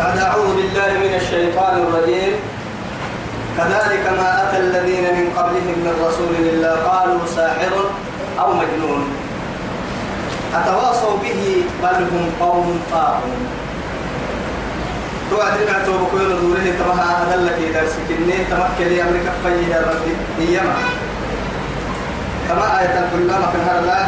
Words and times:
بعد 0.00 0.18
أعوذ 0.18 0.56
بالله 0.56 0.90
من 1.04 1.12
الشيطان 1.20 1.74
الرجيم. 1.84 2.32
كذلك 3.56 4.04
ما 4.20 4.28
أتى 4.42 4.58
الذين 4.66 5.04
من 5.18 5.26
قبلهم 5.36 5.76
من 5.84 5.94
رسول 6.06 6.32
إلا 6.50 6.72
قالوا 6.88 7.20
ساحر 7.36 7.74
أو 8.40 8.48
مجنون. 8.60 9.02
أتواصوا 10.56 11.16
به 11.22 11.40
بل 11.82 11.98
هم 12.12 12.24
قوم 12.40 12.80
طاغون. 12.92 13.42
توعدنا 15.30 15.84
توبك 15.86 16.10
كل 16.12 16.28
دوره 16.40 16.66
تبها 16.80 17.08
هذا 17.20 17.36
لك 17.46 17.60
درسك 17.74 18.08
إني 18.18 18.38
تمكن 18.50 18.86
لي 18.90 19.02
أمريكا 19.02 19.32
فيه 19.44 19.70
ربي 19.88 20.14
إيما 20.40 20.76
كما 22.48 22.66
آية 22.80 22.96
كلما 23.12 23.46
في 23.52 23.58
هذا 23.70 23.98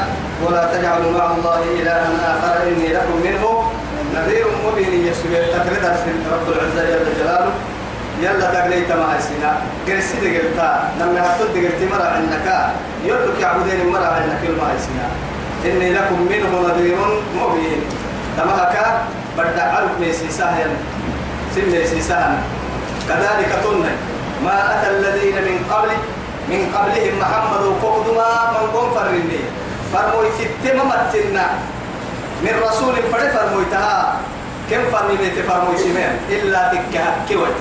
ولا 0.44 0.62
تجعلوا 0.72 1.12
مع 1.18 1.26
الله 1.36 1.60
إلها 1.78 2.10
آخر 2.32 2.68
إني 2.68 2.88
لكم 2.96 3.16
منه 3.24 3.72
تقريد 5.32 5.84
رب 6.32 6.46
العزة 6.52 6.82
جل 6.90 7.06
جلاله. 7.18 7.52
يلا 8.22 8.46
تقليت 8.54 8.92
مع 8.92 9.16
السنة 9.16 9.52
قرسي 9.88 10.16
دقلتا. 10.20 10.70
لما 11.00 11.20
هتد 11.26 11.54
قلت 11.56 11.80
مرة 11.92 12.04
عنك 12.04 12.46
يلك 13.04 13.40
يعبدين 13.40 13.80
مرة 13.92 14.06
عنك 14.06 14.40
يوم 14.44 14.60
السنة 14.76 15.08
إني 15.64 15.92
لكم 15.92 16.20
منه 16.30 16.52
نذير 16.68 16.98
مبين. 17.36 17.80
تمهك 18.36 18.76
بدع 19.38 19.64
عرف 19.72 19.92
ميسي 20.00 20.30
سهل. 20.30 20.70
سن 21.54 21.66
ميسي 21.72 22.00
سهل. 22.00 22.38
كذلك 23.08 23.50
تنى 23.64 23.92
ما 24.44 24.56
أتى 24.74 24.88
الذين 24.90 25.36
من 25.48 25.56
قبل 25.70 25.90
من 26.48 26.60
قبلهم 26.74 27.14
محمد 27.20 27.60
وقودما 27.60 28.28
من 28.52 28.66
قوم 28.74 28.94
فرني. 28.94 29.42
فرمويت 29.92 30.38
التممتنا 30.40 31.46
من 32.42 32.54
رسول 32.68 32.94
فرمويتها 33.12 34.16
كم 34.72 34.90
فرمي 34.92 35.16
بيت 35.16 35.44
فرمويت 35.44 35.86
من 35.86 36.18
إلا 36.30 36.72
تكها 36.72 37.14
كويت 37.28 37.58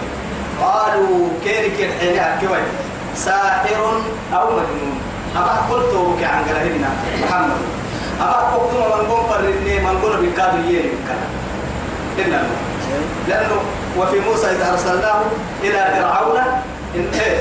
قالوا 0.61 1.27
كيرك 1.43 1.77
الحين 1.79 2.47
كويت 2.47 2.71
ساحر 3.15 4.01
أو 4.33 4.45
مجنون. 4.51 4.99
أما 5.35 5.55
قلت 5.69 5.93
بك 5.93 6.23
عن 6.23 6.43
قرهنا 6.43 6.89
محمد. 7.23 7.61
أما 8.21 8.39
قلت 8.55 8.73
من 8.73 9.11
قوم 9.11 9.23
فرني 9.29 9.79
من 9.79 9.99
قوم 10.01 10.25
بكادو 10.25 10.57
يلي 10.57 10.91
إلا 12.17 12.41
لأنه 13.27 13.61
وفي 13.97 14.19
موسى 14.19 14.47
إذا 14.47 14.71
أرسلناه 14.71 15.21
إلى 15.63 15.93
فرعون. 15.95 16.39
إن 16.95 17.07
إيه 17.13 17.37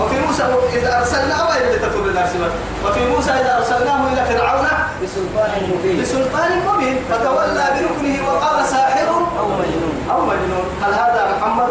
وفي 0.00 0.16
موسى 0.26 0.42
إذا 0.72 0.98
أرسلناه 0.98 1.56
إلى 1.56 1.78
تطور 1.78 2.06
الأرسل 2.06 2.40
وفي 2.84 3.06
موسى 3.06 3.30
إذا 3.30 3.58
أرسلناه 3.58 4.12
إلى 4.12 4.24
فرعون 4.24 4.66
بسلطان 5.02 5.50
مبين. 5.74 6.02
بسلطان 6.02 6.50
مبين 6.68 6.96
فتولى 7.10 7.66
بركنه 7.74 8.28
وقال 8.28 8.66
ساحر 8.66 9.08
أو 9.38 9.46
مجنون. 9.48 9.96
أو 10.10 10.20
مجنون. 10.26 10.66
هل 10.82 10.92
هذا 10.94 11.36
محمد؟ 11.36 11.68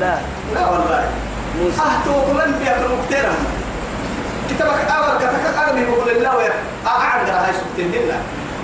لا. 0.00 0.14
لا 0.54 0.66
والله. 0.70 1.04
موسى. 1.58 1.80
أهتوكم 1.80 2.34
من 2.36 2.58
بيأكلوا 2.58 2.96
كتيرا 3.06 3.34
كتابك 4.50 4.90
أول 4.90 5.18
كتابك 5.18 5.44
أغني 5.58 5.84
بقول 5.84 6.10
الله 6.10 6.36
ويا 6.36 6.52
أعند 6.86 7.28
هاي 7.28 7.52
سبتين 7.52 7.92
لنا 7.92 8.18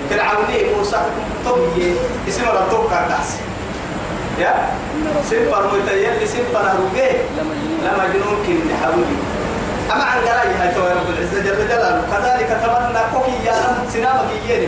فرعوني 0.09 0.75
موسى 0.77 0.97
طبي 1.45 1.95
اسم 2.27 2.41
ربك 2.45 2.89
كاس 2.89 3.35
يا؟ 4.39 4.53
سنفر 5.29 5.63
متيل 5.73 6.27
سنفر 6.27 6.65
هروجي 6.73 7.09
لمجنون 7.37 7.79
لما 7.85 8.03
جنون 8.13 8.37
كن 8.45 8.69
حولي 8.81 9.17
أما 9.93 10.03
عن 10.03 10.19
قراي 10.27 10.53
هاي 10.59 10.73
تو 10.75 10.81
رب 10.81 11.09
العزة 11.09 11.39
جل 11.45 11.67
جلاله. 11.67 12.01
كذلك 12.11 12.49
تمنى 12.63 13.01
كوكي 13.13 13.45
يا 13.45 13.55
سنامك 13.93 14.29
يجيني 14.37 14.67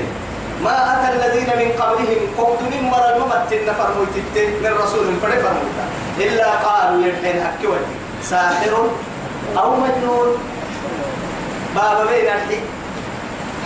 ما 0.63 0.75
أتى 0.93 1.07
الذين 1.15 1.49
من 1.61 1.69
قبلهم 1.81 2.21
قوت 2.37 2.61
من 2.61 2.83
مرة 2.91 3.09
الممت 3.15 3.51
نفر 3.69 3.89
ميتت 3.97 4.37
من 4.63 4.71
رسول 4.83 5.05
فرد 5.21 5.39
فرموتا 5.45 5.85
إلا 6.17 6.49
قالوا 6.65 7.05
يرحين 7.05 7.43
حكوتي 7.43 7.95
ساحر 8.23 8.73
أو 9.57 9.75
مجنون. 9.75 10.29
بابا 11.75 12.03
بين 12.05 12.25
الحي. 12.25 12.59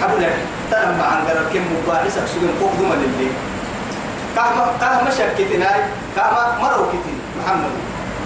حبنا. 0.02 0.30
تنم 0.72 1.02
عن 1.02 1.28
قرار 1.28 1.46
كم 1.54 1.64
مباحثة 1.74 2.26
سجن 2.26 2.50
قوت 2.62 2.72
دم 2.80 2.92
للي 3.02 3.30
كهما 4.36 4.66
كهما 4.82 5.10
شكتنا 5.10 5.72
كهما 6.16 6.44
مروا 6.62 6.88
كتين 6.92 7.20
محمد 7.40 7.74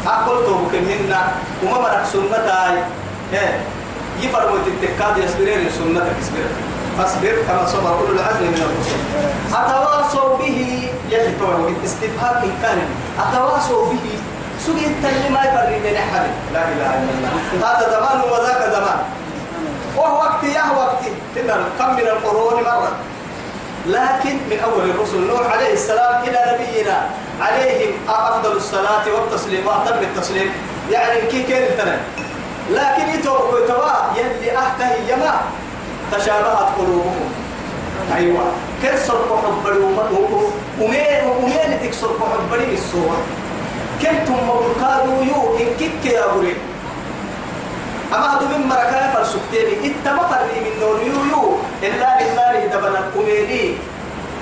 أقول 0.07 0.45
تو 0.45 0.53
بكمهن 0.65 1.13
وما 1.63 1.79
مرق 1.79 2.03
سنتاي. 2.03 2.77
إيه 3.33 3.53
يفرموا 4.21 4.57
تتكاد 4.65 5.17
يصبرين 5.17 5.69
سنتك 5.69 6.17
اصبر 6.21 6.47
فاصبر 6.97 7.35
كما 7.47 7.65
صبر 7.65 7.91
أولو 7.93 8.11
العزم 8.13 8.47
من 8.51 8.61
الرسل. 8.67 8.99
أتواصوا 9.53 10.37
به 10.37 10.89
يجب 11.09 11.39
استفهام 11.85 12.35
إنكار 12.43 12.77
أتواصوا 13.19 13.85
به. 13.91 14.05
سوء 14.65 14.81
التنمي 14.91 15.29
ما 15.29 15.41
يفرق 15.43 15.69
بين 15.69 15.93
لا 16.53 16.63
إله 16.73 16.91
إلا 16.99 17.13
الله. 17.15 17.33
هذا 17.63 17.85
زمان 17.95 18.17
وذاك 18.31 18.63
زمان. 18.75 18.99
وهو 19.97 20.15
وقت 20.17 20.43
يا 20.43 20.65
وقت 20.77 21.03
كم 21.79 21.89
من 21.95 22.07
القرون 22.07 22.63
مرة. 22.63 22.91
لكن 23.85 24.35
من 24.49 24.59
أول 24.59 24.89
الرسل 24.89 25.27
نوح 25.27 25.53
عليه 25.53 25.73
السلام 25.73 26.23
إلى 26.23 26.39
نبينا 26.53 27.09
عليهم 27.41 27.91
أفضل 28.09 28.51
الصلاة 28.51 29.05
والتسليم 29.13 29.67
وأتم 29.67 29.99
التسليم. 30.03 30.51
يعني 30.91 31.21
كي 31.21 31.43
كان 31.43 31.63
التنين 31.63 31.99
لكن 32.71 33.19
يتوقع 33.19 33.67
توا 33.67 34.19
يلي 34.19 34.57
أحته 34.57 34.93
يما 35.07 35.41
تشابهت 36.11 36.67
قلوبهم. 36.77 37.31
أيوة. 38.15 38.43
كسر 38.83 39.17
حب 39.43 39.65
ومين 40.79 41.23
ومين 41.43 41.79
تكسر 41.83 42.07
حب 42.07 42.51
بني 42.51 42.73
الصورة 42.73 43.17
كنتم 44.01 44.33
مبركادو 44.33 45.21
يو 45.21 45.57
إن 45.57 45.75
كيك 45.79 46.05
يا 46.05 46.27
بري 46.27 46.55
أما 48.13 48.37
هذا 48.37 48.57
من 48.57 48.67
مركان 48.67 49.11
فرسكتيني 49.13 49.87
إنت 49.87 50.07
ما 50.07 50.27
فرني 50.27 50.59
من 50.59 50.79
نور 50.79 50.99
يو 51.01 51.25
يو. 51.31 51.58
إلا 51.83 52.09
لله 52.21 52.53
دبنا 52.73 53.01
أميني 53.15 53.63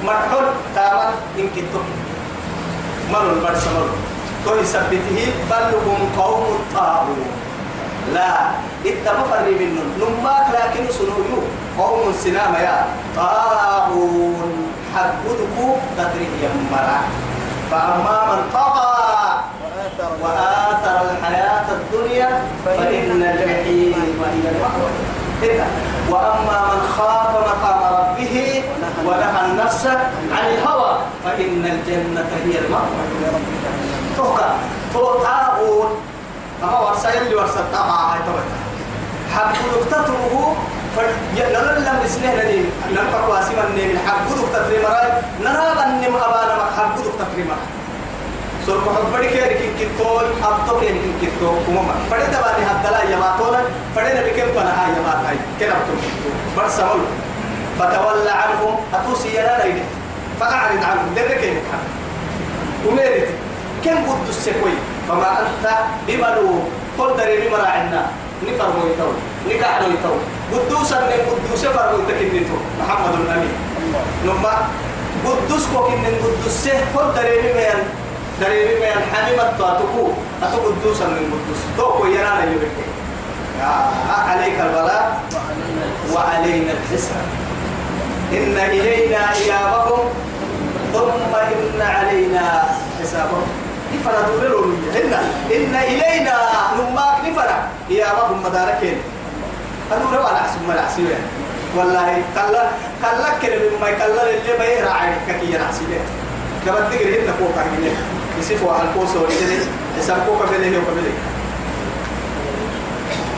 مرحل 0.06 0.46
تامن 0.75 1.12
إن 1.40 1.48
كنتم 1.56 1.86
مروا 3.14 3.31
البرس 3.31 3.64
مروا 3.74 3.98
تو 4.46 4.56
يثبته 4.62 5.20
بل 5.52 5.66
هم 5.86 6.00
قوم 6.18 6.46
طاغون 6.76 7.30
لا 8.14 8.31
إنت 8.86 9.06
ما 9.06 9.24
فرني 9.30 9.52
من 9.59 9.70
نور 9.76 10.09
نماك 10.09 10.46
لكن 10.56 10.84
سنويو 10.97 11.40
قوم 11.78 12.14
سنام 12.24 12.53
يا 12.56 12.86
طاغون 13.16 14.52
حقودكو 14.96 15.68
تدري 15.97 16.28
يمرا 16.44 17.00
فأما 17.72 18.18
من 18.30 18.40
طغى 18.53 18.97
وآثر 19.64 20.12
وآثر 20.24 21.02
الحياة 21.12 21.66
الدنيا 21.78 22.30
فإن 22.66 23.22
الجحيم 23.22 23.94
هي 24.34 24.50
المأوى 24.52 24.90
إذا 25.44 25.68
وأما 26.09 26.57
من 26.72 26.81
خاف 26.97 27.31
مقام 27.50 27.79
ربه 27.94 28.63
ونهى 29.06 29.45
النفس 29.45 29.85
عن 30.31 30.45
الهوى 30.53 30.97
فإن 31.23 31.66
الجنة 31.66 32.29
هي 32.45 32.59
المأوى. 32.59 33.03
توقع 34.17 34.50
توقعون 34.94 35.90
أما 36.63 36.79
ورسا 36.79 37.13
يلي 37.13 37.35
ورسا 37.35 37.59
الطبع 37.59 37.97
هاي 38.12 38.19
توقع. 38.25 38.57
حق 39.35 39.53
دكتته 39.73 40.56
نرى 41.38 41.79
لم 41.79 41.97
نسنه 42.06 42.34
ندين 42.44 42.72
نرفع 42.91 43.28
واسما 43.28 43.66
من 43.78 44.00
حق 44.07 44.29
دكتة 44.29 44.69
مرأي 44.84 45.12
نرى 45.44 45.67
أن 45.84 46.03
أبانا 46.03 46.66
حق 46.78 46.96
دكتة 46.97 47.34
مرأي. 47.38 47.77
سر 48.67 48.83
bari 49.16 49.31
ke 49.31 49.44
kin 49.63 49.72
kitto 49.79 50.28
abto 50.44 50.75
ke 50.83 50.91
kin 50.91 51.16
kitto 51.23 51.55
kuma 51.63 51.95
pade 52.11 52.28
da 52.28 52.44
bani 52.44 52.67
hadala 52.67 53.00
ya 53.07 53.16
ma 53.16 53.39
tola 53.39 53.63
pade 53.95 54.11
da 54.11 54.22
bikem 54.28 54.51
pana 54.51 54.75
ha 54.75 54.91
ya 54.91 55.00
ma 55.07 55.23
kai 55.23 55.39
ken 55.55 55.72
abto 55.72 55.95
bar 56.51 56.67
samul 56.67 57.00
fatawalla 57.79 58.33
anhum 58.44 58.75
atusi 58.91 59.31
ya 59.39 59.55
raide 59.55 59.88
fa'arid 60.35 60.83
anhum 60.83 61.16
derke 61.16 61.64
kan 61.72 61.79
umerit 62.91 63.31
ken 63.79 64.03
buddu 64.03 64.35
sekoi 64.35 64.75
fama 65.08 65.47
anta 65.47 65.96
bimalu 66.03 66.67
qul 66.99 67.16
dari 67.16 67.40
ni 67.41 67.47
mara'inna 67.47 68.11
ni 68.43 68.52
farmo 68.59 68.84
itaw 68.91 69.16
ni 69.47 69.55
kahno 69.63 69.96
itaw 69.96 70.16
buddu 70.52 70.84
san 70.84 71.08
ne 71.08 71.23
buddu 71.23 71.55
se 71.55 71.72
farmo 71.72 72.03
takinito 72.03 72.59
muhammadun 72.84 73.31
amin 73.31 73.55
numma 74.28 74.67
buddus 75.23 75.63
ko 75.72 75.87
kin 75.87 76.03
buddus 76.20 76.67
men 78.37 78.43
دريري 78.43 78.75
من 78.75 78.85
الحميمة 78.85 79.43
تاتكو 79.57 80.03
أتو 80.43 80.57
قدوسا 80.57 81.05
من 81.05 81.25
قدوس. 81.34 81.61
توكو 81.78 82.05
يرانا 82.05 82.43
يبكي 82.43 82.85
عليك 84.29 84.59
البلاء 84.61 85.22
وعلينا 86.13 86.72
الحساب. 86.72 87.25
إن 88.31 88.57
إلينا 88.57 89.34
إيابهم 89.34 90.09
ثم 90.93 91.35
إن 91.35 91.81
علينا 91.81 92.63
حسابهم. 93.01 93.47
نفنا 93.93 94.22
دولو 94.28 94.63
إن 94.95 95.13
إن 95.51 95.75
إلينا 95.75 96.37
نماك 96.78 97.16
نفنا 97.25 97.57
إيابهم 97.89 98.43
مداركين. 98.43 98.97
أدو 99.91 100.05
ربا 100.13 100.31
نحسب 100.31 100.61
ما 100.67 100.75
نحسبين 100.75 101.23
والله 101.75 102.22
كلا 102.35 102.63
كلا 103.01 103.29
كلا 103.41 103.57
مما 103.72 103.91
كلا 103.91 104.23
اللي 104.29 104.57
ما 104.59 104.66
يهرع 104.66 104.91
عينك 104.91 105.39
كي 105.39 105.53
ينحسبين 105.53 106.03
قبل 106.67 106.84
تقري 106.91 107.23
هنا 107.23 107.31
فوق 107.39 107.55
عجينة 107.57 107.95
يسيفوا 108.39 108.72
على 108.73 108.84
الكوس 108.89 109.09
والجنة 109.16 109.66
يسمكوا 109.99 110.37
قبله 110.37 110.78
وقبله 110.78 111.13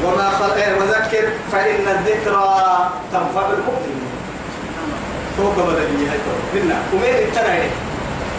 وما 0.06 0.30
خل... 0.30 0.52
إيه 0.52 0.74
وذكر 0.74 1.28
فإن 1.52 1.88
الذكرى 1.88 2.90
تنفع 3.12 3.46
المؤمن 3.50 4.02
فوق 5.38 5.56
بدني 5.56 6.10
هاي 6.10 6.20
هنا 6.62 6.76
ومين 6.94 7.16
التناية 7.16 7.70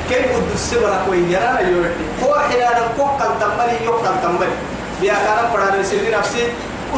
كيف 0.09 0.27
بده 0.27 0.55
السبرة 0.55 1.07
ويجرانا 1.11 1.61
يورتي 1.61 2.05
هو 2.25 2.35
حين 2.35 2.59
نقوم 2.61 3.19
كان 3.19 3.29
تملي 3.41 3.85
يوم 3.85 4.03
كان 4.05 4.15
تملي 4.23 4.51
بيا 5.01 5.13
كان 5.15 5.51
فرنا 5.53 5.81
يسير 5.81 6.19
نفسي. 6.19 6.49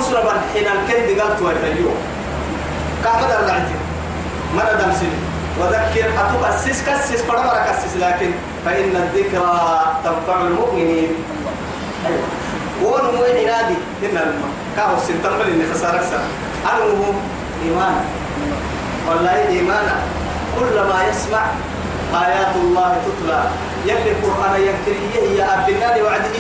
أسرة 0.01 0.21
بن 0.21 0.41
حين 0.55 0.67
الكند 0.67 1.21
قالت 1.21 1.43
ويرتيو 1.43 1.91
كعبة 3.05 3.27
الرعتي 3.41 3.75
ما 4.57 4.75
ندم 4.75 4.93
سيدي؟ 4.93 5.21
وذكر 5.61 6.09
أتوقع 6.21 6.55
السيس 6.55 6.83
كسس 6.83 7.23
فرما 7.23 7.67
كسس 7.67 7.97
لكن 7.97 8.31
فإن 8.65 8.97
الذكرى 8.97 9.83
تنفع 10.05 10.41
المؤمنين. 10.41 11.11
أيوة. 12.07 12.29
ونمو 12.83 13.23
عنادي 13.25 13.75
هنا 14.03 14.21
لما 14.21 14.49
كاهو 14.77 14.97
سنتمبل 15.09 15.47
إن 15.51 15.75
خسارة 15.75 16.03
سا. 16.11 16.21
أنمو 16.73 17.13
إيمانا. 17.65 18.05
والله 19.09 19.49
إيمانا. 19.49 19.97
كلما 20.61 21.05
يسمع 21.11 21.45
آيات 22.15 22.57
الله 22.57 22.97
تتلى. 23.07 23.43
يلي 23.87 24.11
القرآن 24.11 24.61
ينكريه 24.61 25.39
يا 25.39 25.47
أبنان 25.55 26.03
وعده. 26.03 26.37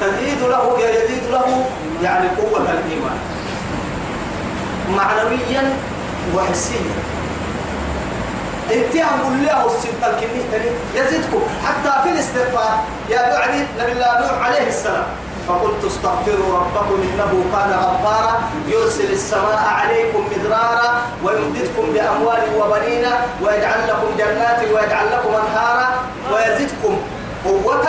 تزيد 0.00 0.40
له 0.42 0.78
يزيد 0.78 1.24
له. 1.30 1.64
يعني 2.02 2.28
قوة 2.28 2.62
الإيمان. 2.62 3.18
معنويا 4.96 5.72
وحسيا. 6.36 7.17
انت 8.72 8.96
أقول 8.96 9.46
له 9.46 9.66
السلطان 9.66 10.12
كمية 10.20 10.44
تاني 10.52 10.70
يزيدكم. 10.94 11.42
حتى 11.66 12.02
في 12.02 12.08
الاستغفار. 12.14 12.78
يا 13.10 13.30
دعني 13.30 13.60
نبي 13.80 13.92
الله 13.92 14.20
نوح 14.20 14.46
عليه 14.46 14.68
السلام. 14.68 15.06
فقلت 15.48 15.84
استغفروا 15.84 16.58
ربكم 16.58 16.98
إنه 17.02 17.44
كان 17.52 17.70
غفارا. 17.72 18.40
يرسل 18.68 19.12
السماء 19.12 19.62
عليكم 19.80 20.24
مدرارا 20.32 21.00
ويمددكم 21.24 21.84
بأموال 21.94 22.42
وبنين 22.58 23.04
ويجعل 23.42 23.88
لكم 23.88 24.08
جنات 24.18 24.60
ويجعل 24.62 25.06
لكم 25.12 25.32
أنهارا. 25.34 25.88
ويزدكم 26.32 26.96
قوة 27.44 27.86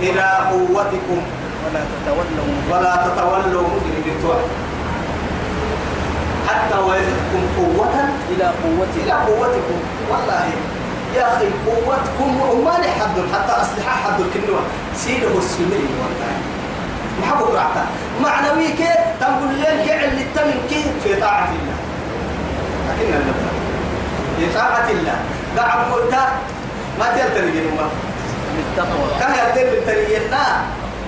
إلى 0.00 0.26
قوتكم. 0.50 1.20
ولا 1.66 1.80
تتولوا 1.92 2.54
ولا 2.70 2.94
تتولوا 3.06 3.62
مجرمين 3.62 4.18
حتى 6.58 6.78
ويزدكم 6.78 7.42
قوة 7.58 7.94
إلى 8.30 8.44
قوتي 8.62 8.98
إلى 9.04 9.12
قوتكم. 9.12 9.78
والله 10.10 10.44
يا 11.16 11.36
أخي 11.36 11.48
قوتكم 11.66 12.40
وما 12.50 12.72
حد 12.72 13.16
حتى 13.32 13.62
أسلحة 13.62 13.94
حد 14.04 14.20
الكنوة 14.20 14.60
سيده 14.96 15.38
السنين 15.38 15.88
والله. 16.00 16.34
ما 17.20 17.26
حبك 17.26 17.54
رعتا 17.54 17.84
معنوي 18.22 18.68
كي 18.68 18.88
تقول 19.20 19.54
لين 19.54 19.76
كي 19.86 20.04
اللي 20.04 20.24
تمن 20.34 20.58
كي 20.70 20.84
في 21.04 21.20
طاعة 21.20 21.48
الله. 21.48 21.78
لكن 22.88 23.14
المثل 23.14 23.52
في 24.38 24.54
طاعة 24.54 24.90
الله. 24.90 25.18
دعم 25.56 25.92
قلتا 25.92 26.24
ما 26.98 27.06
تلتني 27.16 27.50
جنوما 27.50 27.88
كان 29.20 29.32
يلتني 29.32 29.70
بالتنينا 29.70 30.44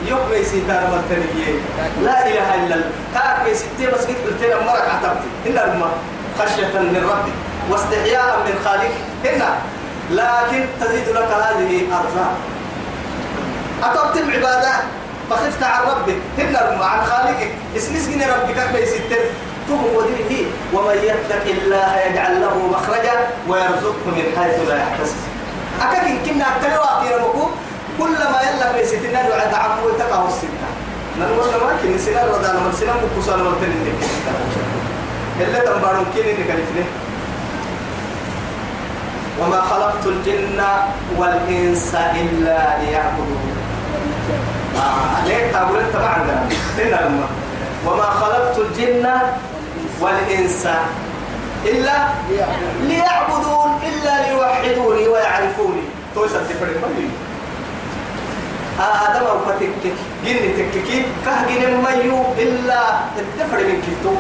يوم 0.09 0.33
يسيتار 0.33 0.83
مرتنيين 0.93 1.57
لا 2.03 2.27
إله 2.27 2.55
إلا 2.55 2.75
الله. 2.75 2.91
كان 3.15 3.47
يسيتي 3.51 3.85
مسجد 3.95 4.17
قلتين 4.27 4.57
مرك 4.67 4.89
عتبتي 4.95 5.29
إن 5.47 5.59
الماء 5.59 5.95
خشية 6.39 6.79
من 6.79 7.03
ربي 7.13 7.33
واستحياء 7.71 8.39
من 8.47 8.55
خالق. 8.65 8.95
هنا 9.25 9.51
لكن 10.11 10.65
تزيد 10.81 11.09
لك 11.09 11.31
هذه 11.47 11.73
أرزاق 11.99 12.35
أتبت 13.83 14.17
العبادة 14.17 14.73
فخفت 15.31 15.63
عن 15.63 15.83
ربك. 15.83 16.17
هنا 16.39 16.85
عن 16.85 17.07
خالقك. 17.07 17.51
اسمسكني 17.77 18.25
ربك 18.25 18.55
كيف 18.55 18.83
يسيتر 18.83 19.23
تهم 19.69 19.85
وديه 19.97 20.45
ومن 20.75 20.97
يتق 21.05 21.45
الله 21.47 21.91
يجعل 22.07 22.41
له 22.41 22.57
مخرجا 22.73 23.17
ويرزقه 23.49 24.07
من 24.07 24.25
حيث 24.37 24.69
لا 24.69 24.77
يحتسب. 24.77 25.17
أكاك 25.83 26.07
كنا 26.27 26.45
أكلوا 26.57 26.99
أكيرا 26.99 27.19
مكو 27.21 27.49
كلما 27.99 28.39
يلا 28.47 28.73
بيستنا 28.73 29.29
دعاء 29.29 29.51
دعم 29.53 29.85
ويتقى 29.85 30.19
السنة. 30.29 30.69
نقول 31.21 31.51
ما 31.61 31.77
كن 31.83 31.99
سنة 31.99 32.25
رضا 32.25 32.53
نمر 32.53 32.73
سنة 32.73 32.93
مكوسان 32.93 33.39
مرتين 33.43 33.73
إلا 35.41 35.59
تنبارون 35.59 36.07
كين 36.15 36.27
إنك 36.27 36.51
وما 39.41 39.61
خلقت 39.61 40.07
الجن 40.07 40.61
والإنس 41.17 41.95
إلا 41.95 42.59
ليعبدون. 42.83 43.55
آه 44.77 45.27
ليه؟ 45.27 45.53
تقول 45.53 45.79
أنت 45.79 45.97
ما 45.97 46.09
عندنا 46.09 47.11
وما 47.87 48.03
خلقت 48.03 48.59
الجن 48.59 49.09
والإنس 50.01 50.69
إلا 51.65 52.09
ليعبدون 52.81 53.81
إلا 53.83 54.13
ليوحدوني 54.27 55.09
ويعرفوني. 55.09 55.83
توسع 56.15 56.39
تفرق 56.39 56.79
مليون 56.83 57.13
آدم 58.79 59.27
أو 59.27 59.39
فتكك 59.39 59.95
جن 60.25 60.37
تككي 60.57 61.03
كه 61.25 61.37
جن 61.49 61.77
ميو 61.85 62.19
إلا 62.39 62.81
الدفر 63.19 63.59
من 63.59 63.83
كتو 63.87 64.15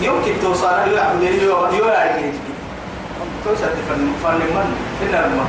يوم 0.00 0.22
كتو 0.26 0.54
صار 0.54 0.88
يو 0.88 0.96
يعمل 0.96 1.42
يو 1.42 1.66
يو 1.66 1.88
يعمل 1.88 2.32
توسع 3.44 3.66
تفرق 3.66 3.98
فن 4.22 4.40
من؟ 4.54 4.68
هنا 5.02 5.16
لما 5.26 5.46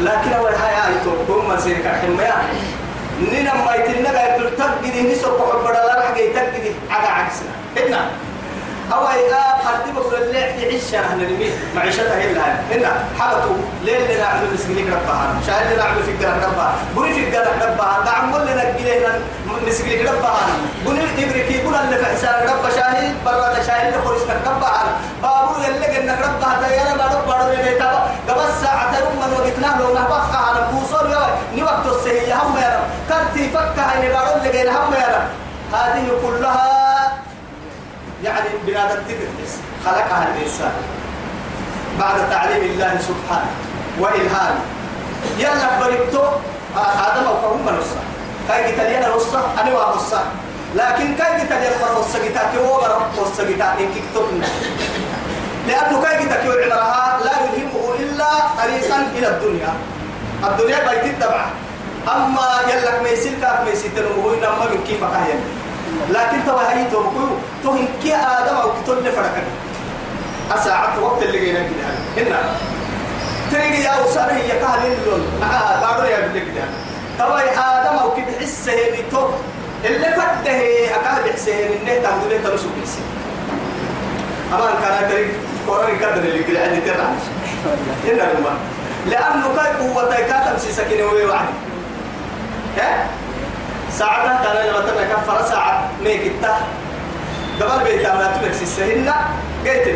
لكن 0.00 0.32
أول 0.32 0.54
هاي 0.54 0.74
آية 0.74 1.02
توقف 1.04 1.48
ما 1.48 1.60
سيرك 1.60 1.86
حمية 1.86 2.34
نينا 3.32 3.54
ما 3.54 3.74
يتلنا 3.74 4.10
قاعد 4.10 4.50
تقدي 4.58 5.12
نسوق 5.12 5.38
حبر 5.52 5.70
الله 5.70 5.94
رح 5.98 6.14
جاي 6.16 6.32
تقدي 6.32 6.70
على 6.90 7.08
عكسنا. 7.08 7.52
هنا 7.76 8.10
أو 8.92 9.06
إذا 9.06 9.42
حد 9.64 9.94
بقول 9.94 10.14
اللي 10.14 10.42
تعيش 10.60 10.94
أنا 10.94 11.14
نرمي 11.14 11.50
معيشتها 11.76 12.24
إلا 12.24 12.40
هنا 12.70 13.04
حبتوا 13.18 13.56
ليل 13.84 14.14
لنا 14.16 14.26
عبد 14.26 14.52
مسكين 14.54 14.86
ربها 14.92 15.34
شاهد 15.46 15.72
لنا 15.74 15.84
عبد 15.84 16.02
فكرة 16.02 16.30
ربها 16.46 16.74
بني 16.96 17.26
فكرة 17.26 17.48
ربها 17.66 18.04
دعم 18.06 18.36
لنا 18.36 18.64
جلنا 18.78 19.18
مسكين 19.66 20.06
ربها 20.08 20.36
بني 20.86 21.00
إبريك 21.24 21.50
يقول 21.50 21.74
اللي 21.74 21.96
في 21.96 22.06
حساب 22.06 22.48
رب 22.48 22.70
شاهد 22.76 23.14
برا 23.24 23.62
شاهد 23.66 23.94
لخرج 23.94 24.20
ربها 24.46 24.84
بابو 25.22 25.62
يلي 25.62 25.86
قلنا 25.96 26.12
ربها 26.12 26.68
تيارا 26.68 26.96
بارو 26.96 27.26
بارو 27.26 27.52
اللي 27.52 27.74
تابا 27.78 28.10
قبل 28.28 28.52
ساعة 28.62 28.90
من 28.90 29.32
وقتنا 29.38 29.82
لو 29.82 29.90
نبخ 29.92 30.34
على 30.36 30.66
بوصول 30.72 31.10
يا 31.10 31.26
ني 31.54 31.62
وقت 31.62 31.86
السهية 31.86 32.34
هم 32.34 32.56
يا 32.56 32.68
رب 32.76 32.84
كرتي 33.08 33.50
فكها 33.50 33.94
اللي 33.96 34.08
بارو 34.12 34.36
اللي 34.36 34.60
قلنا 34.60 34.72
هم 34.78 34.92
يا 34.94 35.08
رب 35.16 35.28
هذه 35.74 36.08
كلها 36.22 36.73
يعني 38.24 38.48
بنادم 38.66 39.02
تدرس 39.08 39.52
خلقها 39.84 40.28
الإنسان. 40.34 40.72
بعد 42.00 42.30
تعليم 42.30 42.62
الله 42.70 42.92
سبحانه 43.08 43.52
وإلهامه. 44.00 44.64
يلا 45.38 45.68
بريتو 45.80 46.22
آدم 46.76 47.26
أو 47.26 47.36
فهم 47.42 47.68
نصا 47.68 48.02
كاي 48.48 48.72
قتالينا 48.72 49.08
نصا 49.16 49.40
أنا 49.60 49.70
ونصا 49.78 50.22
لكن 50.74 51.14
كاي 51.14 51.32
قتالينا 51.40 51.76
مرة 51.80 52.00
نصا 52.00 52.18
قتاكي 52.18 52.58
هو 52.58 52.80
مرة 52.80 53.10
نصا 53.18 53.42
قتاكي 53.42 53.84
إنك 53.84 53.96
كتبنا. 54.10 54.46
لأنه 55.68 56.02
كاي 56.02 56.16
قتاكي 56.16 56.48
عمرها 56.48 57.18
لا 57.24 57.32
يلهمه 57.44 57.94
إلا 57.98 58.30
طريقا 58.58 58.98
إلى 59.16 59.28
الدنيا. 59.28 59.72
الدنيا 60.44 60.78
بيت 60.88 61.04
التبع 61.04 61.44
أما 62.08 62.48
يلك 62.68 63.00
ميسير 63.02 63.32
كاف 63.40 63.68
ميسير 63.68 63.90
تنمو 63.96 64.34
إنما 64.34 64.64
من 64.70 64.84
كيف 64.86 65.00
كاين. 65.00 65.40
لكن 66.10 66.36
تو 66.46 66.56
هي 66.58 66.84
تو 66.90 67.00
بقول 67.00 67.28
تو 67.62 67.70
هن 67.70 67.88
كي 68.02 68.14
آدم 68.14 68.54
أو 68.56 68.70
كتول 68.82 69.04
لفرقك 69.04 69.44
أساعة 70.54 71.00
وقت 71.04 71.22
اللي 71.22 71.38
جينا 71.38 71.58
كده. 71.58 72.22
هنا. 72.26 72.38
تريجي 73.52 73.82
يا 73.82 73.92
وسانه 74.06 74.32
هي 74.32 74.48
كهل 74.60 74.86
اللون. 74.92 75.42
آه 75.42 75.80
بعدين 75.80 76.12
يا 76.12 76.26
بدك 76.28 76.46
ده 76.56 76.64
تو 77.18 77.36
آدم 77.36 77.98
أو 77.98 78.14
كده 78.16 78.26
حسه 78.40 78.72
اللي 78.72 79.02
تو. 79.10 79.28
اللي 79.84 80.06
فته 80.06 80.86
أكاد 80.94 81.24
بحسه 81.28 81.52
إنه 81.52 82.02
تقول 82.02 82.30
له 82.30 82.38
ترسو 82.44 82.66
بحسه. 82.80 83.00
أما 84.52 84.70
كان 84.82 85.10
تريج 85.10 85.28
قرآن 85.68 85.98
كذا 85.98 86.14
اللي 86.14 86.44
كده 86.44 86.62
عندي 86.62 86.80
ترى. 86.80 87.06
هنا 88.04 88.22
لما 88.22 88.56
لأنه 89.06 89.56
كاي 89.56 89.88
قوة 89.88 90.14
كاتم 90.14 90.58
سكينة 90.58 91.04
ويوعد 91.04 91.46
ها؟ 92.78 93.06
ساعتها 93.92 94.44
كان 94.44 94.66
لما 94.66 94.80
ساعة 94.80 95.13
ميك 96.44 97.60
التا 97.60 97.64
قبل 97.64 97.84
بيت 97.84 98.06
ما 98.06 98.32
تمسك 98.36 98.62
السهنة. 98.62 99.14
قلت 99.66 99.86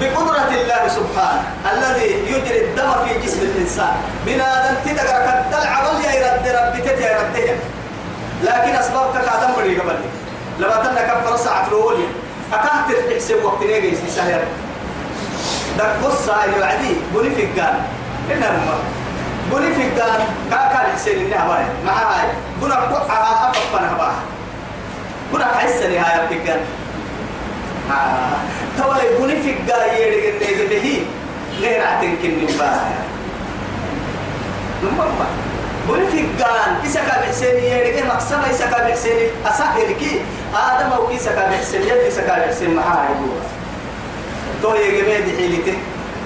بقدرة 0.00 0.50
الله 0.60 0.88
سبحانه 0.88 1.42
الذي 1.72 2.08
يجري 2.32 2.60
الدم 2.64 2.90
في 3.04 3.26
جسم 3.26 3.40
الإنسان. 3.40 3.96
بنادم 4.26 4.74
تدقر 4.84 5.20
كدل 5.26 5.66
عمل 5.66 6.04
يا 6.04 6.34
رد 6.34 6.46
رب 6.48 6.84
تتي 6.84 7.02
يا 7.02 7.18
رد 7.18 7.36
لكن 8.42 8.74
أسبابك 8.74 9.14
كادم 9.14 9.54
بري 9.56 9.78
قبل 9.78 9.98
لما 10.58 10.76
تنا 10.84 11.02
كفر 11.02 11.36
ساعة 11.36 11.68
الأولى 11.68 12.06
أكاد 12.52 13.10
تحسب 13.10 13.44
وقت 13.44 13.62
نيجي 13.62 13.96
سهر. 14.16 14.42
دك 15.78 15.92
بص 16.04 16.28
هاي 16.28 16.60
وعدي 16.60 16.94
بني 17.14 17.30
في 17.34 17.60
قال 17.60 17.74
إنها 18.32 18.50
نما 18.50 18.78
بني 19.52 19.74
في 19.74 19.82
الدان 19.82 20.20
كاكا 20.50 20.86
الحسين 20.86 21.26
إنها 21.26 21.48
باي 21.48 21.64
مع 21.86 21.92
هاي 21.92 22.28
بنا 22.62 22.74
قطعة 22.74 23.50
أفقنا 23.50 23.92
باه 23.98 24.14
حسن 25.88 26.04
هاي 26.04 26.28
في 26.28 26.34
الدان 26.34 26.60
تولي 28.78 29.18
بني 29.20 29.42
في 29.42 29.50
الدان 29.50 29.94
يريد 30.02 30.42
إنه 30.42 30.68
به 30.70 31.06
غير 31.60 31.86
عتنكن 31.86 32.30
نباه 32.42 32.80
نما 34.82 35.04
بني 35.88 36.06
في 36.06 36.20
الدان 36.20 36.76
إسا 36.84 37.00
كان 37.00 37.22
حسين 37.28 37.64
يريد 37.64 38.06
مقسم 38.06 38.40
إسا 38.50 38.66
كان 38.66 38.92
حسين 38.92 39.30
أساهل 39.46 39.92
كي 39.92 40.20
آدم 40.54 40.92
أو 40.92 41.14
إسا 41.16 41.32
كان 41.32 41.52
حسين 41.52 41.82
يد 41.82 41.90
إسا 41.90 42.22
كان 42.22 42.48
حسين 42.48 42.74
معاه 42.74 43.08
تو 44.62 44.74
يجمع 44.74 45.18
دي 45.24 45.36
حيلته 45.36 45.78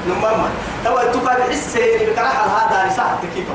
نمما 0.09 0.49
تو 0.85 0.97
تقال 0.97 1.43
السين 1.51 1.99
بكره 1.99 2.23
هذا 2.27 2.87
رسالة 2.87 3.19
تكيتو 3.23 3.53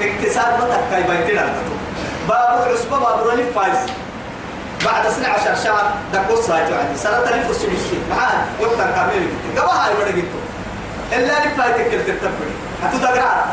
اقتصاد 0.00 0.60
ما 0.60 0.76
تكاي 0.90 1.02
بيتنا. 1.02 1.52
باب 2.28 2.66
العصبة 2.66 2.98
باب 2.98 3.26
رولي 3.26 3.44
فايز. 3.54 3.76
بعد 4.84 5.08
سنة 5.12 5.28
عشر 5.28 5.64
شهر 5.64 5.92
دقوس 6.12 6.46
سايتو 6.46 6.74
عندي. 6.74 6.98
سنة 6.98 7.20
تلف 7.20 7.50
السلوسي 7.50 7.98
معاه 8.10 8.44
وقت 8.60 8.76
كامل 8.76 9.26
قبا 9.56 9.72
هاي 9.72 9.94
ولا 9.94 10.10
جبتو 10.10 10.38
إلا 11.12 11.32
لفايتك 11.46 11.90
كل 11.90 12.00
تتبري 12.04 12.52
هتو 12.82 12.98
دقرار 12.98 13.44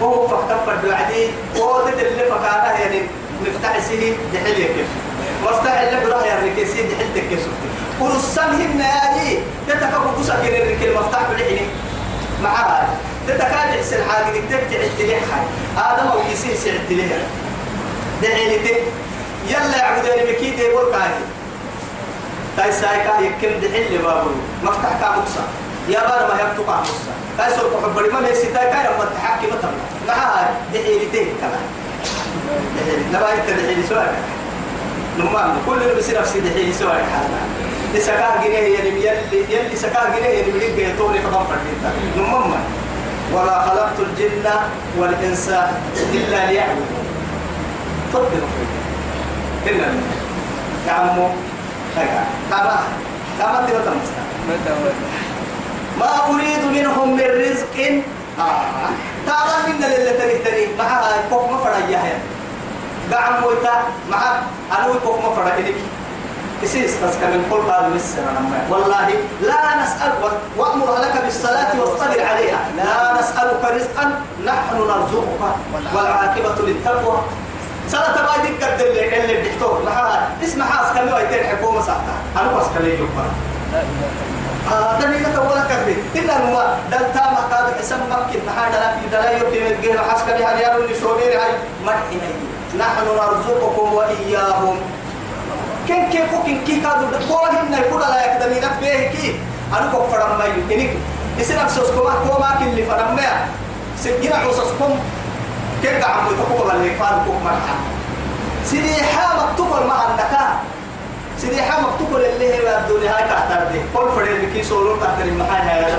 وهو 0.00 0.28
فاختفر 0.28 0.88
بعدي 0.88 1.26
وهو 1.56 1.88
اللي 1.88 2.24
فكانه 2.24 2.80
يعني 2.80 3.00
نفتح 3.46 3.78
سيه 3.88 4.12
دحيل 4.34 4.54
كيف 4.54 4.86
وافتح 5.44 5.80
اللي 5.80 6.06
براه 6.06 6.24
يا 6.26 6.36
ركيسي 6.44 6.82
دحيل 6.82 7.08
تكيسو 7.14 7.50
ورسمهن 8.00 8.80
ياجي 8.80 9.38
تتكبر 9.68 10.10
قصة 10.18 10.34
كن 10.34 10.54
الركل 10.54 10.94
مفتاح 10.94 11.22
بالعيني. 11.30 11.66
معها 12.42 12.88
تتكاد 13.28 13.74
يحسن 13.74 13.96
حاجة 14.10 14.38
دك 14.38 14.60
تعد 14.70 15.20
حاجة 15.30 15.94
آدم 15.94 16.08
أو 16.08 16.18
يسير 16.32 16.54
سعد 16.56 16.90
لي 16.92 17.08
دعيني 18.22 18.58
يلا 19.46 19.76
يعبدوني 19.76 20.32
بكيد 20.32 20.58
يقول 20.58 20.92
كاهي؟ 20.92 21.20
تاي 22.56 22.72
سايكا 22.72 23.20
يكم 23.20 23.60
دحيل 23.60 23.98
بابو. 24.02 24.30
مفتاح 24.62 25.00
كام 25.00 25.12
قصة 25.22 25.44
يا 25.88 26.00
بار 26.00 26.34
ما 26.34 26.40
يبتو 26.40 26.64
كام 26.64 26.80
قصة 26.80 27.12
تاي 27.38 27.50
سوق 27.56 27.82
حبري 27.82 28.08
ما 28.08 28.20
ميسي 28.20 28.46
تاي 28.46 28.70
كاي 28.70 28.84
لما 28.84 29.04
تحكي 29.16 29.46
مثلا 29.46 29.70
معها 30.08 30.50
دحيلي 30.74 31.06
تيه 31.12 31.24
كمان. 31.40 31.64
دحيلي. 32.76 33.04
نبايت 33.12 33.60
دحيلي 33.60 33.82
سؤال 33.88 34.14
نمام. 35.18 35.56
كل 35.66 35.82
اللي 35.82 35.94
بيصير 35.94 36.20
نفسي 36.20 36.40
دحيلي 36.40 36.72
سؤال 36.72 37.02
حالنا 37.12 37.40
لسكاه 37.94 38.44
جنيه 38.44 38.58
يلي 38.58 39.06
يلي 39.06 39.54
يلي 39.54 39.76
سكاه 39.76 40.16
جنيه 40.16 40.28
يلي 40.28 40.52
بدك 40.52 40.78
يطول 40.78 41.16
يقدم 41.16 41.44
فرديتا 41.44 41.92
نمما 42.16 42.60
وما 43.34 43.66
خلقت 43.68 43.98
الجن 44.00 44.50
والإنس 44.98 45.48
إلا 46.14 46.46
ليعبدون. 46.46 47.06
تفضل 48.12 48.30
فيه 48.30 48.79
إلا 49.66 49.86
يا 50.86 50.92
عمو 50.92 51.28
هيا 51.96 52.24
تابع. 52.50 52.80
تابع 53.38 53.60
تبى 53.60 53.72
تمستا 53.72 54.22
ما 55.98 56.10
أريد 56.30 56.64
منهم 56.64 57.16
من 57.16 57.20
رزق. 57.20 58.02
آه. 58.38 58.90
تابع 59.26 59.56
منا 59.68 59.86
للي 59.86 60.10
تري 60.18 60.38
تري. 60.38 60.68
معها 60.78 61.28
كوك 61.30 61.50
ما 61.50 61.58
فرا 61.58 61.78
يا 61.88 62.18
دعم 63.10 63.44
ويتا. 63.44 63.74
مع 64.10 64.18
أنا 64.78 64.94
كوك 65.04 65.18
ما 65.24 65.34
فرا 65.36 65.58
إليك. 65.58 65.76
إسيس 66.64 67.00
تسكن 67.00 67.30
من 67.30 67.44
كل 67.50 67.72
قال 67.72 67.94
مسر 67.94 68.22
والله 68.70 69.08
لا 69.42 69.82
نسأل 69.82 70.12
وأمر 70.56 70.98
لك 70.98 71.22
بالصلاة 71.24 71.80
واصطبر 71.80 72.20
عليها. 72.22 72.60
لا 72.76 73.20
نسألك 73.20 73.62
رزقا. 73.64 74.20
نحن 74.46 74.76
نرزقك. 74.76 75.54
والعاقبة 75.94 76.58
للتقوى. 76.66 77.20
سنة 77.88 78.00
ما 78.26 78.44
يدك 78.44 78.64
قد 78.64 78.80
اللي 78.80 79.20
اللي 79.22 79.42
بيحتوه 79.42 79.82
لها 79.84 80.28
اسمع 80.44 80.64
حاس 80.64 80.96
كم 80.96 81.08
يويتين 81.08 81.46
حكومة 81.46 81.80
ساعتها 81.82 82.16
أنا 82.36 82.52
بس 82.52 82.66
كلي 82.78 82.98
يوبا 82.98 83.24
آه 84.72 84.98
دنيا 85.00 85.28
تقول 85.34 85.60
كذب 85.68 85.96
إلا 86.14 86.38
هو 86.38 86.74
دل 86.90 86.98
تام 87.14 87.34
قاد 87.34 87.78
اسم 87.80 87.96
مكة 88.10 88.40
نحن 88.46 88.72
لا 88.72 88.94
في 88.94 89.36
يبدي 89.40 89.60
من 89.60 89.80
جهة 89.82 90.10
حاس 90.10 90.22
كلي 90.22 90.44
هذي 90.44 90.66
أنا 90.66 90.78
نشوني 90.78 91.22
هاي 91.22 91.52
مرحنا 91.86 92.50
نحن 92.78 93.04
نرزقكم 93.06 93.92
وإياهم. 93.92 94.76
كن 95.88 96.10
كن 96.12 96.26
كن 96.46 96.64
كي 96.66 96.80
كادو. 96.80 97.06
كوهن 97.28 97.70
نقول 97.70 98.00
لا 98.00 98.24
يقدر 98.24 98.52
ينات 98.56 98.80
به 98.80 99.10
كي. 99.12 99.40
أنا 99.72 99.90
فرام 99.90 100.38
ما 100.38 100.44
يمكنك 100.44 100.90
إسنا 101.40 101.64
بسوسكم 101.64 102.00
كوما 102.28 102.50
كن 102.58 102.66
اللي 102.66 102.84
فرام 102.84 103.16
ما 103.16 103.46
سجنا 103.98 104.36
كن 105.82 106.02
قاعد 106.02 106.22
بتقول 106.32 106.70
اللي 106.70 106.94
فان 106.94 107.24
كوك 107.26 107.34
مرحا 107.44 107.74
سريحة 108.64 109.46
مكتوب 109.46 109.68
مع 109.88 110.04
النكا 110.10 110.46
سريحة 111.38 111.80
مكتوب 111.80 112.16
اللي 112.16 112.54
هي 112.54 112.78
الدنيا 112.78 113.16
هاي 113.16 113.24
تحتر 113.28 113.72
دي. 113.72 113.78
كل 113.94 114.08
فرد 114.16 114.28
اللي 114.28 114.46
كي 114.54 114.62
سولو 114.62 114.96
تحتر 114.96 115.24
المحل 115.24 115.68
هاي 115.68 115.84
هذا 115.84 115.98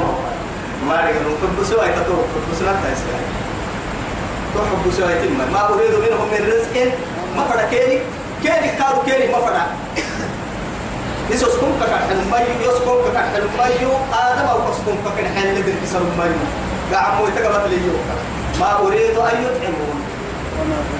ما 0.88 0.96
رجعوا 0.96 1.36
كل 1.42 1.62
بسوا 1.62 1.84
يتطور 1.86 2.24
كل 2.34 2.42
بسوا 2.56 2.74
تايسكاي 2.84 3.22
تحب 4.56 4.90
بسوا 4.92 5.10
يتم 5.12 5.54
ما 5.54 5.70
أريد 5.70 5.92
منهم 5.92 6.28
من 6.32 6.48
رزق 6.54 6.92
ما 7.38 7.44
فركيني 7.44 8.00
كيري 8.44 8.70
كادو 8.80 9.02
كيري 9.06 9.32
ما 9.32 9.40
فدا. 9.46 9.64
يسوسكم 11.32 11.72
كان 11.80 12.00
حلمي 12.10 12.66
يسكم 12.66 12.96
كان 13.14 13.24
حلمي 13.34 13.88
آدم 14.14 14.46
أو 14.52 14.58
كسكم 14.58 14.98
كان 15.18 15.28
حلم 15.36 15.56
لدن 15.56 15.74
كسر 15.84 16.00
مي 16.00 16.32
قاعد 16.94 17.14
مو 17.22 17.28
يتقبل 17.28 17.70
لي 17.70 17.78
ما 18.60 18.80
أريد 18.80 19.16
أن 19.18 19.36
يطعمون. 19.46 19.98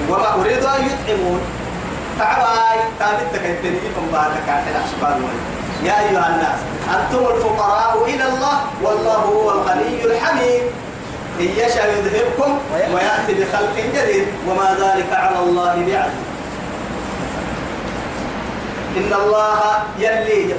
وما 0.10 0.42
أريد 0.42 0.64
أن 0.64 0.82
يطعمون. 0.90 1.42
تعباي 2.20 2.80
تابتك 3.00 3.46
فمبارك 3.96 4.38
كان 4.48 4.62
حلم 4.66 4.84
سبحانه 4.92 5.28
يا 5.84 6.00
أيها 6.00 6.28
الناس 6.30 6.60
أنتم 6.96 7.36
الفقراء 7.36 8.04
إلى 8.06 8.24
الله 8.24 8.58
والله 8.84 9.16
هو 9.16 9.52
الغني 9.52 10.04
الحميد. 10.06 10.64
إن 11.40 11.46
يشاء 11.46 11.88
يذهبكم 11.98 12.60
ويأتي 12.94 13.34
بخلق 13.34 13.76
جديد. 13.96 14.28
وما 14.48 14.78
ذلك 14.80 15.14
على 15.14 15.40
الله 15.40 15.74
بعزيز. 15.76 16.32
إن 18.98 19.14
الله 19.14 19.60
يلي 20.00 20.54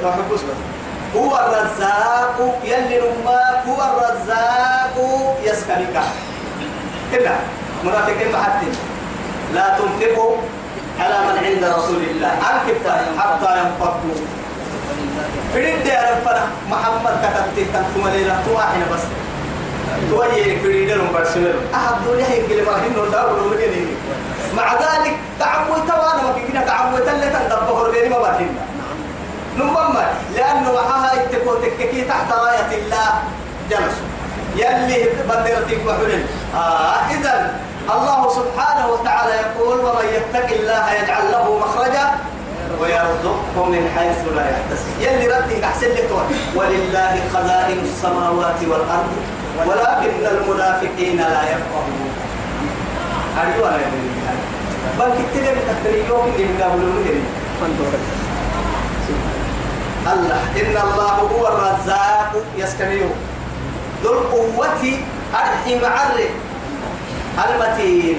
هو 1.16 1.37
الرزاق 1.37 2.58
يلي 2.64 2.99
نماك 2.99 3.62
هو 3.68 3.80
الرزاق 3.90 4.96
يسكنك 5.44 6.02
إلا 7.14 7.35
منافقين 7.85 8.33
محتين 8.33 8.75
لا 9.54 9.66
تنفقوا 9.78 10.37
على 11.00 11.19
من 11.26 11.37
عند 11.45 11.64
رسول 11.64 12.02
الله. 12.11 12.28
أنكف 12.28 12.83
حتى 13.19 13.50
ينفقوا. 13.59 14.16
فريد 15.54 15.87
يا 15.87 16.00
ربنا 16.11 16.45
محمد 16.71 17.14
كتبته 17.23 17.66
تنكم 17.75 18.09
ليلة. 18.09 18.42
تواحنا 18.47 18.85
بس. 18.92 19.04
تويي 20.11 20.61
فريد 20.61 20.90
لهم 20.90 21.12
برسمل 21.12 21.54
أحد 21.75 21.95
دنيا 22.07 22.28
ينقل 22.28 22.61
إبراهيم 22.61 22.92
نوداو 22.97 23.35
ولو 23.35 23.57
مع 24.57 24.75
ذلك 24.75 25.14
تعمل 25.40 25.81
توانا 25.88 26.23
ما 26.23 26.33
كنا 26.49 26.61
تعمل 26.64 26.99
تلة 27.07 27.28
تندبه 27.28 27.87
ربيني 27.87 28.09
ما 28.09 28.19
بارهنا 28.19 28.64
نمم 29.59 29.97
لأنه 30.35 30.73
معها 30.73 31.12
اتقوا 31.14 31.57
تككي 31.61 32.02
تحت 32.04 32.33
راية 32.33 32.71
الله. 32.78 33.09
جلسوا. 33.71 34.12
يلي 34.56 35.09
بندرتك 35.28 35.80
وحلل 35.87 36.25
آه 36.54 37.11
إذا 37.11 37.54
الله 37.94 38.21
سبحانه 38.28 38.87
وتعالى 38.92 39.32
يقول 39.32 39.78
ومن 39.80 40.06
يتق 40.16 40.49
الله 40.61 40.92
يجعل 40.92 41.25
له 41.32 41.59
مخرجا 41.59 42.06
ويرزقه 42.80 43.64
من 43.64 43.82
حيث 43.97 44.18
لا 44.37 44.44
يحتسب. 44.50 44.90
يلي 45.00 45.26
ردي 45.26 45.64
أحسن 45.64 45.87
لك 45.87 46.11
ولله 46.56 47.14
خزائن 47.35 47.78
السماوات 47.78 48.61
والأرض 48.71 49.12
ولكن 49.66 50.26
المنافقين 50.26 51.16
لا 51.16 51.42
يفقهون. 51.42 52.11
أرجو 53.40 53.66
أنا 53.66 53.76
بل 54.99 55.11
كتير 55.18 55.42
من 55.42 55.62
تكتريون 55.71 56.32
اللي 56.35 56.44
من 56.44 56.61
قبلون 56.62 57.25
الله 60.12 60.42
إن 60.61 60.76
الله 60.87 61.14
هو 61.32 61.49
الرزاق 61.49 62.30
يسكنيو 62.56 63.09
ذو 64.02 64.12
القوة 64.12 64.82
أرحي 65.35 65.73
معري 65.82 66.28
المتين. 67.44 68.18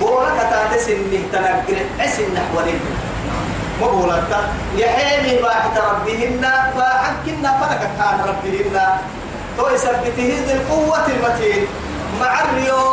بولك 0.00 0.38
تاتس 0.50 0.88
إنه 0.88 1.22
تنقر. 1.32 1.78
عسن 2.00 2.34
نحو 2.34 2.54
الإبن 2.60 2.94
مبولك 3.82 4.32
يحيني 4.76 5.42
باحت 5.42 5.74
ربهن 5.78 6.44
باحكنا 6.76 7.50
فلك 7.60 7.82
كان 7.98 8.18
ربهن. 8.28 8.76
تو 9.56 9.68
يثبته 9.74 10.30
ذي 10.46 10.52
القوة 10.52 11.06
المتين. 11.06 11.66
مع 12.20 12.40
الريو 12.44 12.84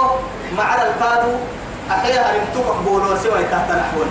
مع 0.57 0.75
القادو 0.75 1.35
أحياها 1.91 2.33
رمتوك 2.35 2.75
بولو 2.85 3.17
سوى 3.23 3.43
تحت 3.51 3.69
نحوه 3.71 4.07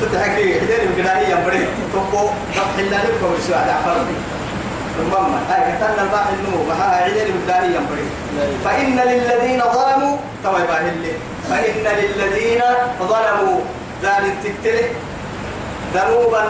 تتحكي 0.00 0.60
حدين 0.60 0.82
بقناهي 0.96 1.30
ينبري 1.32 1.66
تقو 1.92 2.26
قبح 2.56 2.76
الله 2.78 2.98
لكم 2.98 3.30
السؤال 3.38 3.70
عفرني 3.70 4.16
المهم 5.00 5.34
هاي 5.50 5.72
كتلنا 5.72 6.02
الباح 6.02 6.26
النمو 6.28 6.64
محاها 6.70 7.02
عيدين 7.04 7.34
بالداري 7.34 7.66
ينبري. 7.66 8.06
فإن 8.64 8.96
للذين 8.96 9.60
ظلموا 9.60 10.16
توي 10.44 10.62
باهلي 10.66 11.12
فإن 11.50 11.84
للذين 12.00 12.62
ظلموا 13.00 13.60
ذلك 14.02 14.34
تكتله 14.44 14.88
ذنوبا 15.94 16.44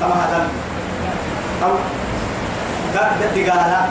كما 0.00 0.14
هذا 0.14 0.48
أو 1.64 1.72
قد 2.94 3.50
قال 3.50 3.88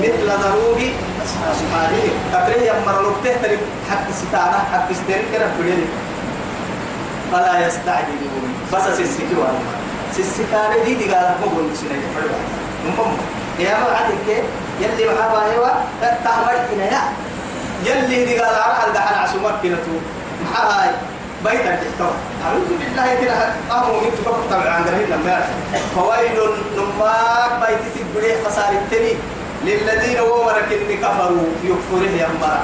مثل 0.00 0.28
ذنوب 0.28 0.80
أصحابهم 1.22 2.14
تقريه 2.32 2.72
يمر 2.72 3.02
لبته 3.02 3.42
تريد 3.42 3.58
حق 3.90 4.06
ستانا 4.10 4.58
حق 4.72 4.92
ستين 4.92 5.22
كنا 5.32 5.46
بدين 5.60 5.84
فلا 7.32 7.66
يستعجلون. 7.66 8.54
بس 8.72 8.96
سيسكي 8.96 9.34
وأنا 9.38 9.58
سيسكي 10.16 10.44
دي 10.84 10.94
دي 10.94 11.14
قال 11.14 11.34
مو 11.40 11.46
مم 12.86 13.12
يا 13.58 13.70
ما 13.80 13.96
عندك 13.96 14.28
يلي 14.80 15.04
محابا 15.14 15.38
هوا 15.56 15.70
تحمل 16.24 16.58
هنا 16.72 16.84
يا. 16.84 17.02
يلي 17.86 18.24
دي 18.24 18.38
قال 18.38 18.54
عرح 18.54 18.84
الدحل 18.84 19.14
عسومك 19.14 19.54
كنا 19.62 19.76
تو. 19.76 19.94
محاها 20.44 20.92
بيتا 21.44 21.72
تحتوى 21.82 22.14
أعوذ 22.44 22.68
بالله 22.80 23.08
كده. 23.22 23.34
أهو 23.70 24.00
من 24.00 24.10
تكفر 24.18 24.34
طبعا 24.50 24.68
عن 24.68 24.82
قرهين 24.84 25.06
لما 25.10 25.36
فويل 25.94 26.38
نماك 26.76 27.52
بيت 27.62 27.82
تبريح 27.96 28.36
خسارة 28.46 28.70
التني 28.82 29.14
للذين 29.66 30.20
ومرك 30.20 30.70
كفروا 31.02 31.46
يكفره 31.64 32.12
يمرا 32.22 32.56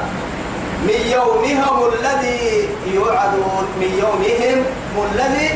من 0.87 1.01
يومهم 1.15 1.77
الذي 1.93 2.69
يوعدون. 2.95 3.65
من 3.81 3.91
يومهم 4.03 4.59
الذي 5.15 5.49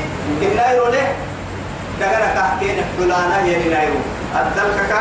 النايرو 0.43 0.87
له 0.87 1.07
دغنا 2.01 2.29
كحكين 2.35 2.77
فلانا 2.99 3.47
يا 3.47 3.59
نايرو 3.75 4.01
الدلكك 4.41 4.93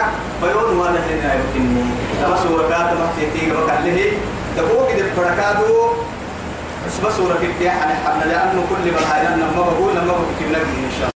بيون 0.43 0.77
وأنا 0.77 1.00
نايرو 1.00 1.43
كني 1.53 1.83
لما 2.23 2.38
سورة 2.43 2.69
كات 2.69 2.93
ما 2.93 3.07
تيجي 3.19 3.51
مكله 3.51 4.11
تبوك 4.57 4.91
دي 4.91 5.03
بركادو 5.17 5.91
بس 6.88 7.15
سورة 7.17 7.33
كده 7.41 7.65
يعني 7.65 7.93
لأنه 8.25 8.63
كل 8.69 8.91
ما 8.91 9.00
هاي 9.11 9.35
لما 9.38 9.61
بقول 9.61 9.95
لما 9.95 10.13
بقول 10.13 10.55
إن 10.55 10.91
شاء 11.00 11.11